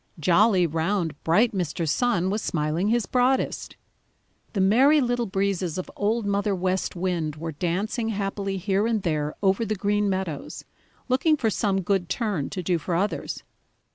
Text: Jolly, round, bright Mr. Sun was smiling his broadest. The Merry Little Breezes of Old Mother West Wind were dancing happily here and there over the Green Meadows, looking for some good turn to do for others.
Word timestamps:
Jolly, 0.19 0.65
round, 0.65 1.13
bright 1.23 1.51
Mr. 1.53 1.87
Sun 1.87 2.31
was 2.31 2.41
smiling 2.41 2.87
his 2.87 3.05
broadest. 3.05 3.75
The 4.53 4.59
Merry 4.59 4.99
Little 4.99 5.27
Breezes 5.27 5.77
of 5.77 5.91
Old 5.95 6.25
Mother 6.25 6.55
West 6.55 6.95
Wind 6.95 7.35
were 7.35 7.51
dancing 7.51 8.09
happily 8.09 8.57
here 8.57 8.87
and 8.87 9.03
there 9.03 9.35
over 9.43 9.63
the 9.63 9.75
Green 9.75 10.09
Meadows, 10.09 10.65
looking 11.07 11.37
for 11.37 11.51
some 11.51 11.81
good 11.81 12.09
turn 12.09 12.49
to 12.49 12.63
do 12.63 12.79
for 12.79 12.95
others. 12.95 13.43